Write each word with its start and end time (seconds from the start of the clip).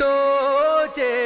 टोचे 0.00 1.16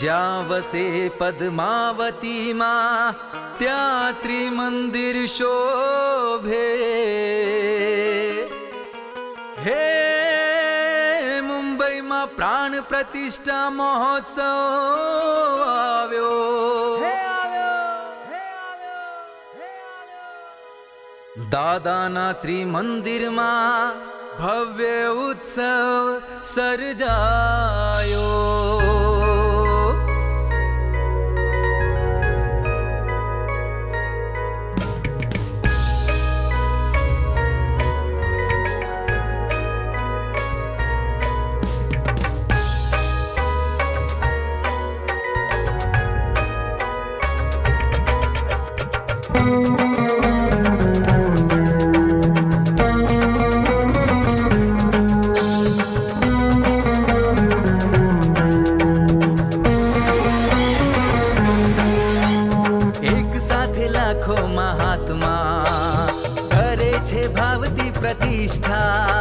जावसे 0.00 1.08
पद्मावती 1.20 2.52
मा 2.52 2.74
त्यात्रि 3.60 4.48
मन्दिर 4.50 5.16
शोभे। 5.28 6.68
हे 9.64 11.40
मुम्बै 11.40 12.00
मा 12.00 12.24
प्राण 12.36 12.80
प्रतिष्ठा 12.80 13.58
महोत्सव 13.70 14.42
आव्यो। 15.68 16.32
दादाना 21.52 22.32
त्रिमन्दिरमा 22.42 23.50
भव्य 24.38 25.06
उत्सव 25.28 26.20
सर्जायो 26.54 28.28
મહાત્મા. 64.54 65.66
કરે 66.50 66.92
છે 66.92 67.34
ભાવતી 67.34 67.90
પ્રતિષ્ઠા. 67.90 69.19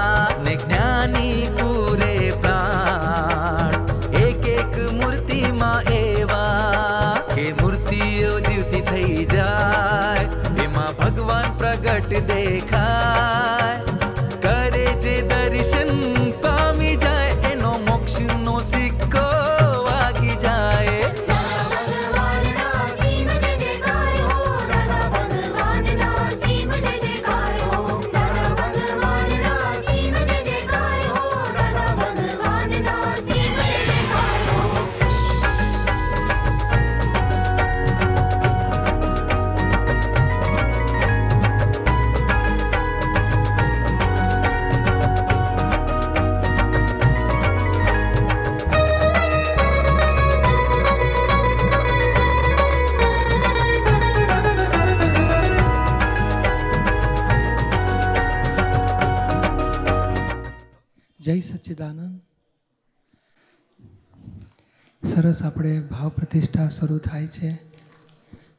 સરસ 65.29 65.43
આપણે 65.43 65.79
ભાવ 65.79 66.09
પ્રતિષ્ઠા 66.09 66.69
શરૂ 66.69 66.97
થાય 66.97 67.27
છે. 67.27 67.57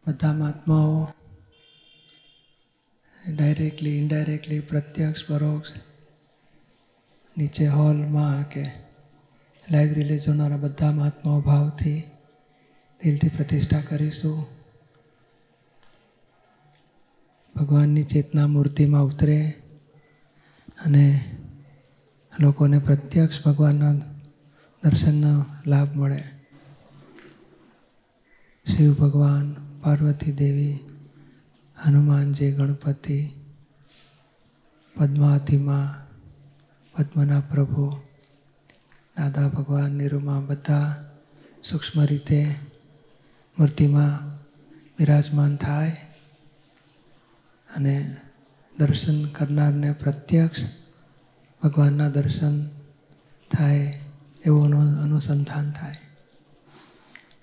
બધા 0.07 0.33
મહાત્માઓ 0.33 1.09
ડાયરેક્ટલી 3.29 3.99
ઇનડાયરેક્ટલી 3.99 4.61
પ્રત્યક્ષ, 4.61 5.27
પરોક્ષ, 5.27 5.73
નીચે 7.39 7.69
હોલમાં 7.69 8.49
કે 8.49 8.67
લાઈવ 9.73 9.93
રિલે 9.93 10.19
જોનારા 10.19 10.57
બધા 10.57 10.93
મહાત્માઓ 10.93 11.41
ભાવથી 11.41 12.03
દિલથી 13.05 13.29
પ્રતિષ્ઠા 13.29 13.81
કરીશું. 13.81 14.47
ભગવાનની 17.57 18.03
ચેતના 18.03 18.47
મૂર્તિમાં 18.47 19.03
ઉતરે 19.03 19.51
અને 20.85 21.25
લોકોને 22.41 22.79
પ્રત્યક્ષ 22.79 23.45
ભગવાનના 23.45 23.93
દર્શનનો 24.83 25.45
લાભ 25.67 25.97
મળે. 25.97 26.40
શિવ 28.67 28.97
ભગવાન, 28.97 29.47
પાર્વતી 29.83 30.33
દેવી, 30.33 30.77
હનુમાનજી, 31.79 32.53
ગણપતિ, 32.53 33.19
પદ્માવતીમાં, 34.97 35.89
પદ્મના 36.95 37.41
પ્રભુ, 37.41 37.87
દાદા 39.17 39.49
ભગવાન, 39.49 39.99
નિરૂમા 39.99 40.41
બધા 40.41 40.89
સૂક્ષ્મ 41.63 41.99
રીતે 42.05 42.41
મૂર્તિમાં 43.57 44.41
બિરાજમાન 44.99 45.55
થાય 45.59 45.97
અને 47.69 47.97
દર્શન 48.75 49.19
કરનારને 49.29 49.91
પ્રત્યક્ષ 49.95 50.69
ભગવાનના 51.63 52.09
દર્શન 52.09 52.57
થાય 53.51 53.89
એવું 54.45 54.73
અનુસંધાન 55.03 55.69
થાય. 55.73 56.10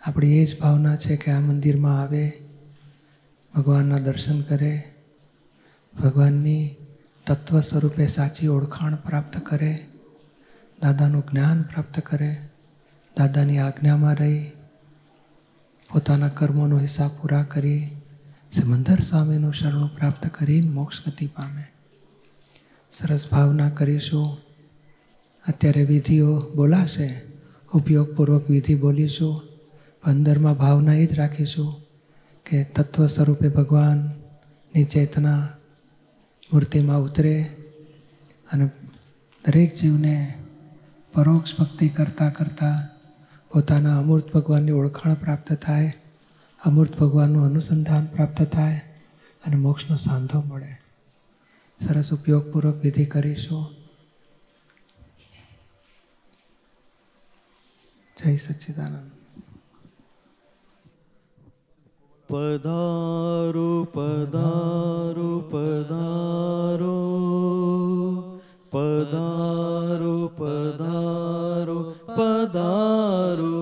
આપણી 0.08 0.40
એ 0.40 0.46
જ 0.46 0.60
ભાવના 0.60 0.96
છે 0.96 1.16
કે 1.16 1.32
આ 1.32 1.40
મંદિરમાં 1.40 2.02
આવે, 2.02 2.32
ભગવાનના 3.56 3.96
દર્શન 3.96 4.42
કરે, 4.42 4.84
ભગવાનની 6.04 6.76
તત્વ 7.26 7.60
સ્વરૂપે 7.60 8.08
સાચી 8.08 8.48
ઓળખાણ 8.48 8.96
પ્રાપ્ત 8.96 9.38
કરે, 9.38 9.86
દાદાનું 10.82 11.24
જ્ઞાન 11.32 11.62
પ્રાપ્ત 11.62 12.00
કરે, 12.00 12.38
દાદાની 13.18 13.58
આજ્ઞામાં 13.58 14.16
રહી, 14.16 14.52
પોતાના 15.94 16.30
કર્મોનો 16.30 16.80
હિસાબ 16.80 17.12
પૂરા 17.22 17.44
કરી, 17.44 17.90
સમંદર 18.52 19.00
સ્વામીનું 19.00 19.54
શરણું 19.54 19.96
પ્રાપ્ત 19.96 20.28
કરીને 20.28 20.70
મોક્ષ 20.70 21.08
ગતિ 21.08 21.28
પામે. 21.28 21.64
સરસ 22.92 23.28
ભાવના 23.32 23.70
કરીશું. 23.70 24.38
અત્યારે 25.48 25.86
વિધિઓ 25.86 26.54
બોલાશે. 26.56 27.22
ઉપયોગપૂર્વક 27.74 28.50
વિધિ 28.50 28.76
બોલીશું. 28.76 29.47
અંદરમાં 30.08 30.54
ભાવના 30.54 30.94
એ 30.94 31.06
જ 31.06 31.14
રાખીશું 31.14 31.72
કે 32.46 32.58
તત્વ 32.64 33.06
સ્વરૂપે 33.06 33.48
ભગવાનની 33.50 34.84
ચેતના 34.84 35.42
મૂર્તિમાં 36.54 37.02
ઉતરે 37.02 37.36
અને 38.52 38.66
દરેક 39.46 39.76
જીવને 39.76 40.16
પરોક્ષ 41.14 41.58
ભક્તિ 41.60 41.90
કરતાં 41.90 42.34
કરતાં 42.34 42.80
પોતાના 43.52 43.98
અમૂર્ત 44.00 44.32
ભગવાનની 44.32 44.72
ઓળખાણ 44.72 45.14
પ્રાપ્ત 45.14 45.54
થાય, 45.54 45.92
અમૂર્ત 46.64 46.94
ભગવાનનું 46.98 47.46
અનુસંધાન 47.46 48.06
પ્રાપ્ત 48.06 48.42
થાય 48.42 48.80
અને 49.46 49.56
મોક્ષનો 49.56 49.96
સાંધો 49.96 50.42
મળે. 50.42 50.72
સરસ 51.80 52.14
ઉપયોગપૂર્વક 52.14 52.78
વિધિ 52.84 53.06
કરીશું. 53.06 53.66
જય 58.18 58.36
સચ્ચિદાનંદ 58.36 59.17
पदारु 62.32 63.70
पदारु 63.96 65.28
पदारो 65.52 66.96
पदारु 68.74 70.16
पधारु 70.40 71.78
पदारु 72.18 73.57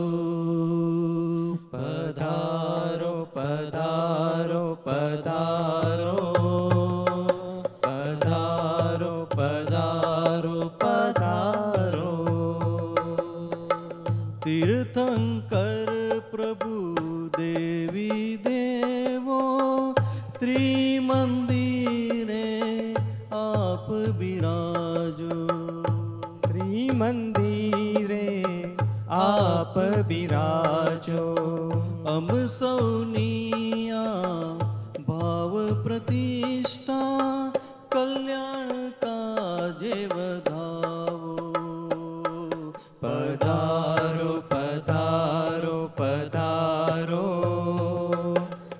पधारो 46.95 48.35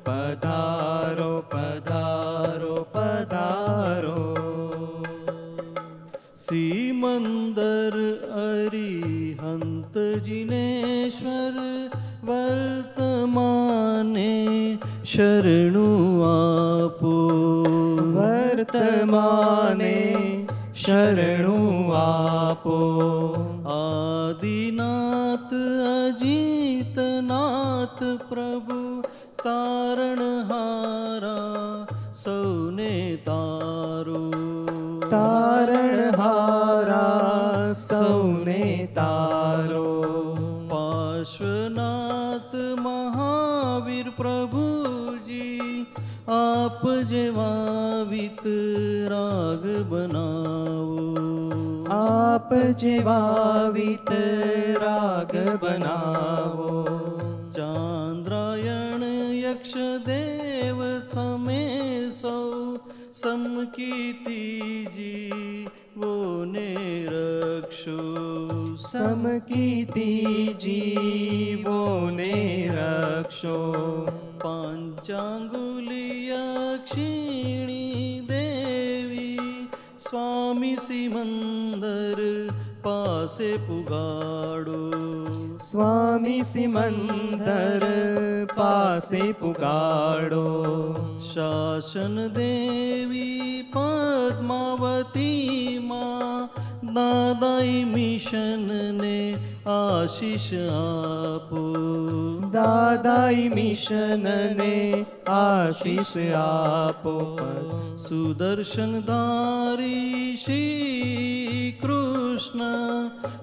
पधारो 0.07 1.43
पधारो 1.53 2.87
पधारो। 2.95 4.35
सीमन्दर 6.35 7.91
अरिहन्त 8.31 10.23
जिनेश्वर 10.23 11.89
वर्तमाने 12.23 14.31
शरणु 15.05 16.23
आपो। 16.23 17.17
वर्तमाने 18.15 19.97
शरणु 20.75 21.93
आपो। 21.93 23.14
પાર્શ્વનાથ 41.25 42.55
મહાવીર 42.79 44.09
પ્રભુજી 44.09 45.85
આપ 46.27 46.89
જેવા 46.89 48.03
વિતરાગ 48.09 49.93
બનાવો. 49.93 51.17
આપ 51.89 52.53
જેવા 52.53 53.69
વિતરાગ 53.73 55.63
બનાવો. 55.63 56.85
ચાંદ્રાયણ 57.51 59.03
યક્ષ 59.33 59.73
દેવ 60.05 60.83
સમે 61.03 61.89
સૌ 62.21 62.77
સમકીતીજી 63.13 64.54
સમકીતી 68.95 70.55
જીવોને 70.55 72.31
રક્ષો 72.71 73.59
પાંચાંગુલિય 74.43 76.43
ક્ષીણી 76.85 78.21
દેવી 78.23 79.67
સ્વામી 79.99 80.79
સિમંદર 80.79 82.19
પાસે 82.81 83.59
પુગાડો 83.67 84.79
સ્વામી 85.59 86.45
સિમંદર 86.45 87.83
પાસે 88.55 89.33
પુગાડો 89.35 90.45
શાસન 91.25 92.33
દેવી 92.33 93.63
પદ્માવતીમાં 93.75 96.49
दादाई 96.95 97.83
मिशन 97.83 98.67
ने 99.01 99.33
आशीष 99.67 100.53
आपो। 100.53 101.73
दादाई 102.45 103.49
मिशन 103.49 104.23
ने 104.59 105.05
आशीष 105.29 106.17
आपो। 106.35 107.37
सुदर्शन 107.97 108.99
दारी 108.99 110.37
श्री 110.37 110.75
कृष्ण 111.85 112.59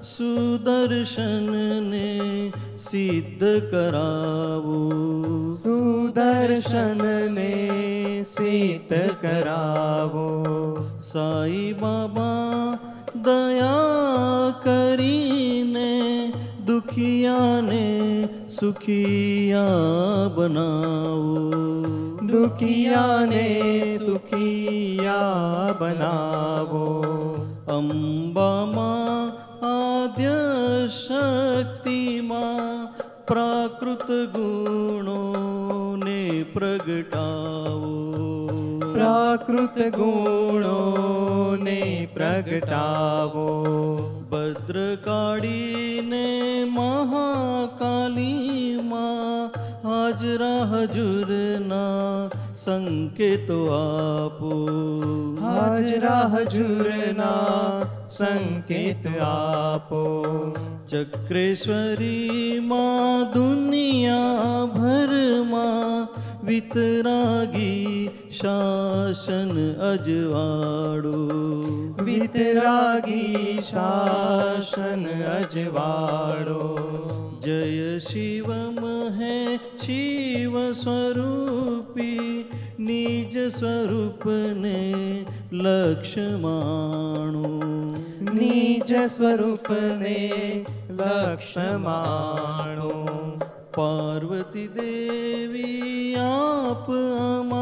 सुदर्शन 0.02 1.46
ने 1.84 2.52
सिद्ध 2.78 3.40
करावो। 3.42 4.90
सुदर्शन 5.52 6.98
ने 7.32 7.52
सिद्ध 8.24 8.96
करावो। 9.22 10.44
साई 11.00 11.72
बाबा 11.72 12.32
દયા 13.14 14.50
કરીને 14.64 16.32
દુખિયાને 16.66 18.28
સુખિયા 18.60 20.28
બનાવો. 20.36 21.52
દુખિયાને 22.26 23.84
સુખિયા 24.06 25.74
બનાવો. 25.80 26.86
અંબામાં 27.68 29.32
આદ્ય 29.66 30.88
શક્તિમાં 30.88 32.88
પ્રાકૃત 33.26 34.32
ગુણોને 34.32 36.44
પ્રગટાવો. 36.52 38.11
પ્રાકૃત 39.02 39.76
ગુણોને 39.92 41.78
પ્રગટાવો 42.14 43.46
ભદ્રકાળીને 44.30 46.26
મહાકાલીમાં 46.70 47.82
હાજરા 49.84 50.62
હજુરના 50.72 52.30
સંકેતો 52.56 53.58
આપો 53.74 54.52
હાજરા 55.42 56.24
હજુરના 56.36 57.86
સંકેત 58.08 59.04
આપો 59.24 60.02
ચક્રેશ્વરી 60.86 62.48
માં 62.64 63.26
દુનિયા 63.34 64.58
ભરમાં 64.72 66.02
વિતરાગી 66.44 68.21
શાસન 68.32 69.50
અજવાડો 69.82 71.18
વિતરાગી 72.00 73.56
શાસન 73.62 75.02
અજવાડો 75.32 76.60
જય 77.40 77.90
શિવમ 78.02 78.80
હે 79.18 79.36
શિવ 79.82 80.56
સ્વરૂપી 80.74 82.30
નિજ 82.82 83.36
સ્વરૂપને 83.50 84.80
લક્ષ્યમાણો 85.58 87.46
નિજ 88.32 88.94
સ્વરૂપને 89.08 90.16
લક્ષમાણો 90.92 92.90
પાર્વતી 93.72 94.68
દેવી 94.74 96.16
આપ 96.22 96.88
અમારી 96.92 97.61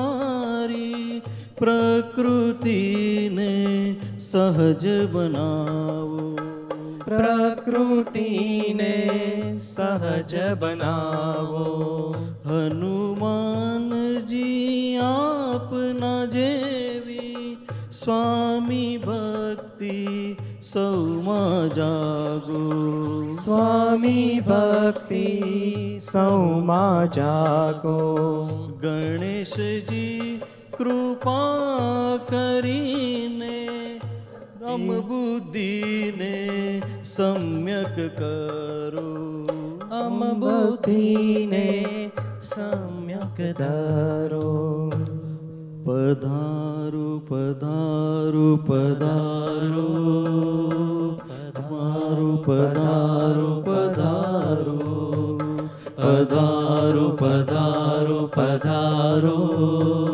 પ્રકૃતિને 1.60 3.50
સહજ 4.18 5.12
બનાવો. 5.12 6.38
પ્રકૃતિને 7.04 9.10
સહજ 9.56 10.34
બનાવો. 10.60 12.14
હનુમાનજી 12.44 14.96
આપના 14.96 16.24
જેવી 16.24 17.56
સ્વામી 17.92 18.96
ભક્તિ 18.96 20.36
સૌમાં 20.62 21.74
જાગો. 21.74 23.28
સ્વામી 23.28 24.40
ભક્તિ 24.40 25.98
સૌમાં 25.98 27.12
જાગો. 27.12 28.18
ગણેશજી 28.82 30.40
કૃપા 30.80 32.16
કરીને 32.30 34.00
દમ 34.60 35.00
બુદ્ધિને 35.00 36.36
સમ્યક 37.04 38.18
કરો. 38.18 39.46
અમ 39.90 40.40
બુદ્ધિને 40.40 42.10
સમ્યક 42.40 43.58
ધારો 43.58 44.90
પધારો 45.84 47.18
પધારો 47.28 48.56
પધારો. 48.56 49.88
પધારો 51.28 52.36
પધારો 52.36 53.62
પધારો. 53.66 54.78
પધારો 55.96 57.08
પધારો 57.10 58.26
પધારો. 58.26 60.09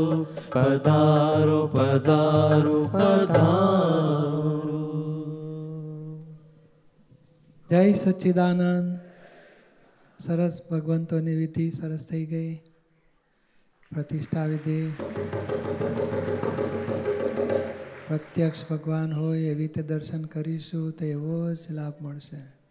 પધારો 0.52 1.66
પધારો 1.66 2.84
પધારો. 2.84 4.56
જય 7.70 7.92
સચ્ચિદાનંદ. 7.92 8.98
સરસ 10.18 10.60
ભગવંતોની 10.70 11.34
વિધિ 11.34 11.70
સરસ 11.70 12.08
થઈ 12.10 12.26
ગઈ. 12.26 12.54
પ્રતિષ્ઠા 13.94 14.46
વિધિ. 14.46 14.92
પ્રત્યક્ષ 18.08 18.70
ભગવાન 18.70 19.12
હોય 19.12 19.38
એવી 19.38 19.54
રીતે 19.54 19.82
દર્શન 19.82 20.24
કરીશું 20.24 20.92
તો 20.92 21.04
એવો 21.04 21.54
જ 21.54 21.58
લાભ 21.70 22.02
મળશે. 22.02 22.65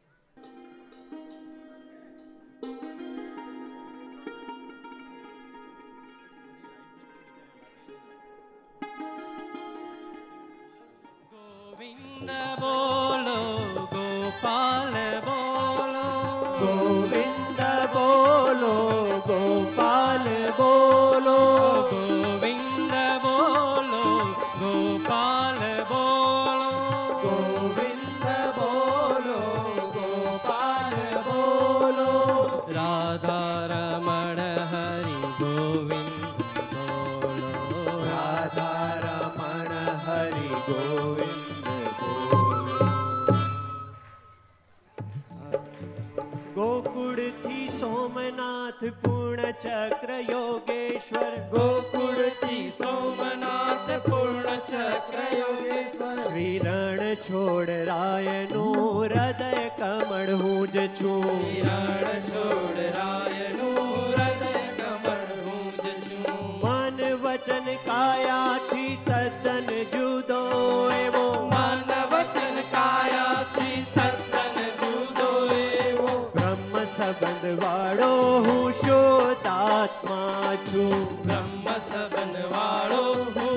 Sunday. 41.48 41.75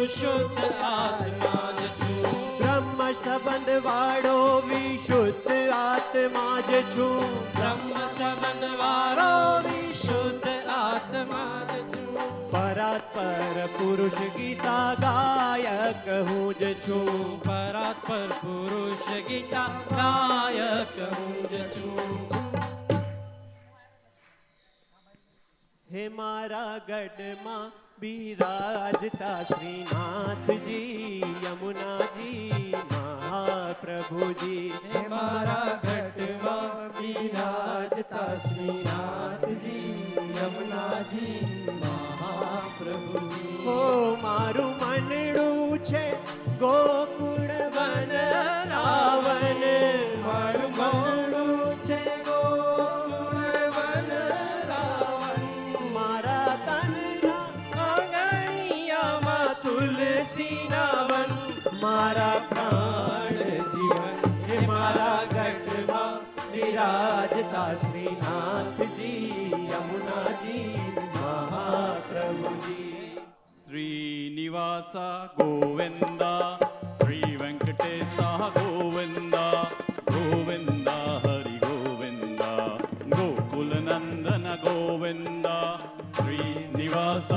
હું 0.09 0.17
શુદ્ધ 0.17 0.61
આત્મા 0.83 1.73
જ 1.79 1.87
છું 1.97 2.37
બ્રહ્મ 2.59 3.00
સંબંધ 3.15 3.73
વાળો 3.87 4.37
વિશુદ્ધ 4.65 5.49
આત્મા 5.71 6.61
જ 6.62 6.81
છું 6.87 7.35
બ્રહ્મ 7.57 7.91
સંબંધ 8.11 8.77
વાળો 8.79 9.33
વિશુદ્ધ 9.67 10.49
આત્મા 10.77 11.59
જ 11.67 11.81
છું 11.91 12.31
પરાત્પર 12.53 13.59
પુરુષ 13.75 14.21
ગીતા 14.37 14.87
ગાયક 14.99 16.09
હું 16.29 16.55
જ 16.55 16.71
છું 16.79 17.35
પરાત્પર 17.43 18.33
પુરુષ 18.38 19.11
ગીતા 19.27 19.67
ગાયક 19.91 20.97
હું 21.11 21.37
જ 21.50 21.61
છું 21.75 22.17
હે 25.91 26.09
મારા 26.17 26.73
ગઢમાં 26.88 27.69
બિરાજતા 28.00 29.38
શ્રીનાથજી 29.45 31.21
યમુનાજી 31.45 32.75
મહાપ્રભુજી 32.90 34.69
હે 34.85 35.02
મારા 35.09 35.73
ઘટમાં 35.83 36.93
બિરાજતા 36.99 38.28
શ્રીનાથજી 38.45 39.97
યમુનાજી 40.37 41.35
મહાપ્રભુજી 41.67 42.18
नाथ 68.23 68.81
जी 68.99 69.12
यमुना 69.73 70.23
जी 70.45 70.59
महाप्रभु 71.17 72.55
जी 72.67 72.85
श्रीनिवास 73.62 74.93
गोविंदा 75.41 76.33
श्री 77.03 77.21
वेंकटेश 77.43 78.17
गोविंदा 78.59 79.47
गोविंदा 80.11 80.97
हरि 81.27 81.57
गोविंदा 81.65 82.50
गोकुलनंदन 83.17 84.47
गोविंदा 84.65 85.57
श्रीनिवास 86.17 87.31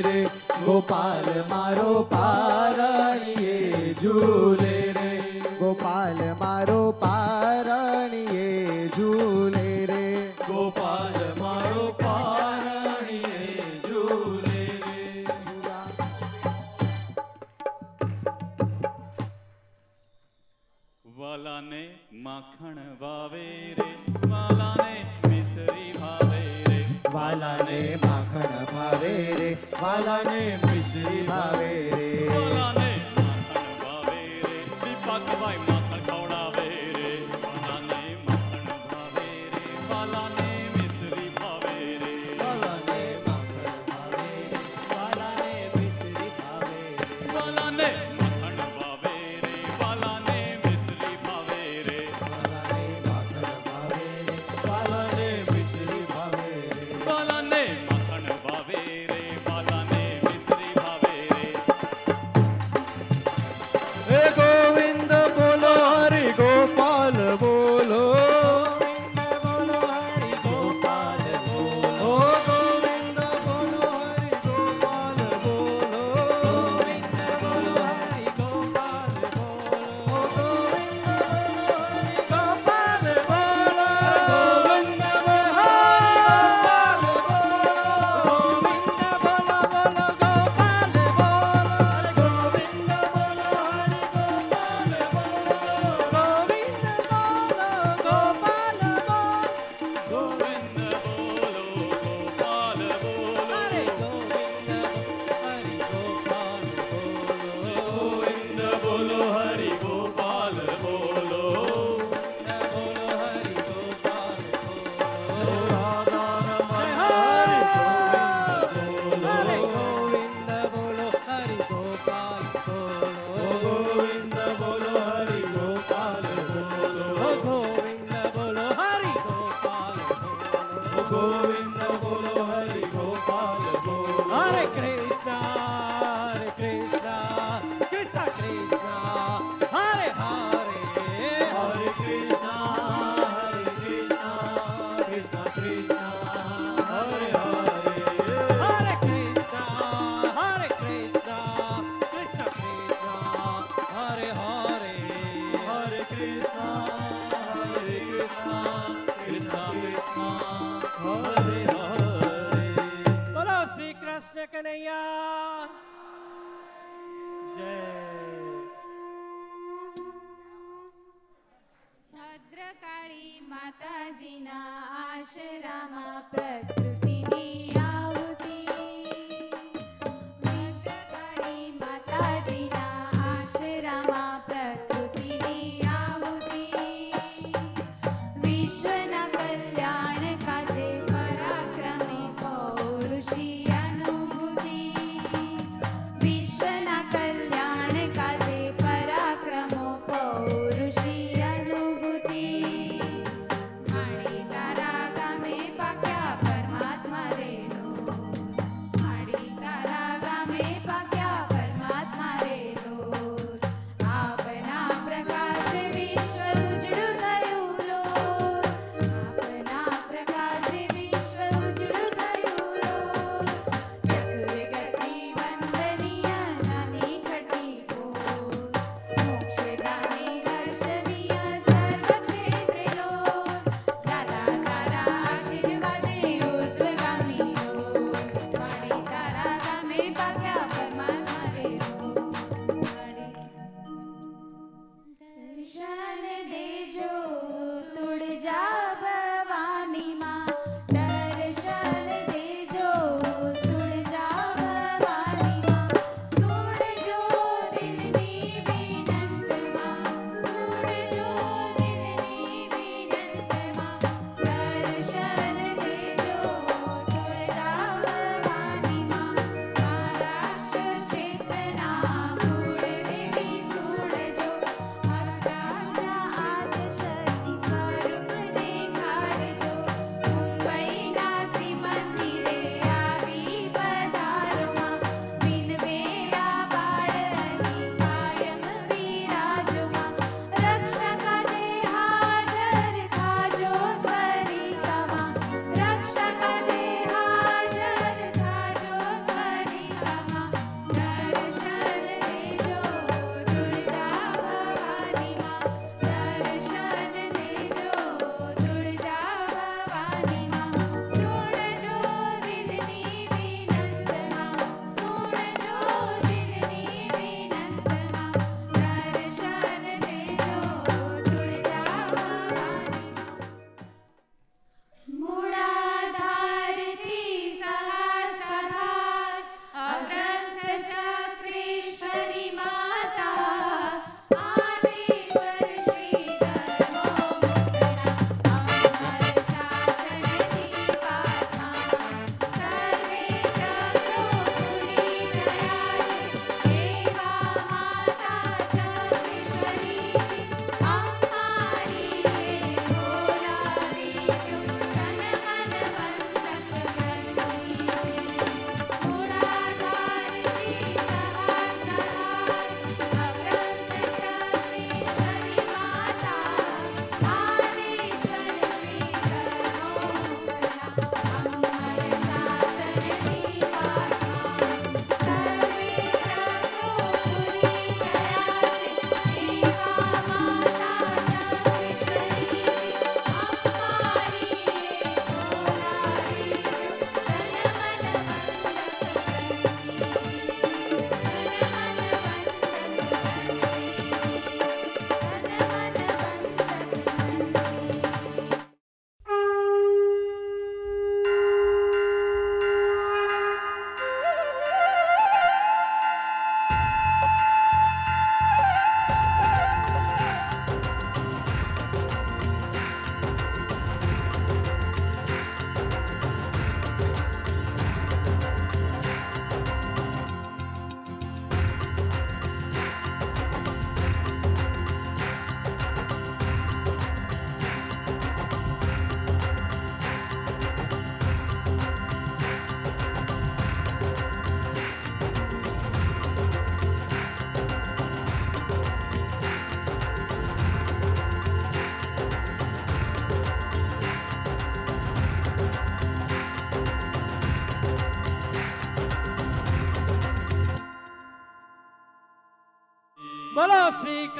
રે 0.00 0.20
ગોપાલ 0.58 1.28
મારો 1.50 1.92
પારણીએ 2.12 3.56
ઝૂલે 4.02 4.77
Anima 30.18 30.67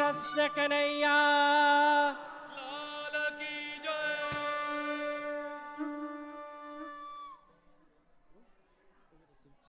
બોલો 0.09 0.21
શ્રી 0.21 0.49
કૃષ્ણ 0.49 0.69
કનૈયા 0.69 1.68